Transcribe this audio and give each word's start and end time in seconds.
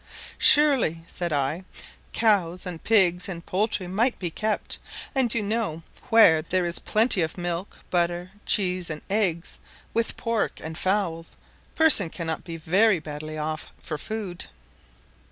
"Surely," 0.39 1.03
said 1.05 1.31
I, 1.31 1.63
"cows 2.11 2.65
and 2.65 2.83
pigs 2.83 3.29
and 3.29 3.45
poultry 3.45 3.85
might 3.85 4.17
be 4.17 4.31
kept; 4.31 4.79
and 5.13 5.31
you 5.31 5.43
know 5.43 5.83
where 6.09 6.41
there 6.41 6.65
is 6.65 6.79
plenty 6.79 7.21
of 7.21 7.37
milk, 7.37 7.77
butter, 7.91 8.31
cheese, 8.47 8.89
and 8.89 9.03
eggs, 9.11 9.59
with 9.93 10.17
pork 10.17 10.59
and 10.59 10.75
fowls, 10.75 11.37
persons 11.75 12.13
cannot 12.13 12.43
be 12.43 12.57
very 12.57 12.97
badly 12.97 13.37
off 13.37 13.67
for 13.79 13.95
food." 13.99 14.45